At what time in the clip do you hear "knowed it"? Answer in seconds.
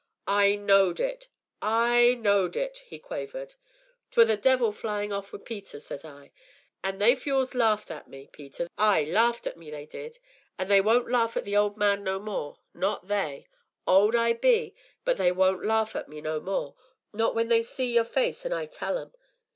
0.55-1.27, 2.15-2.81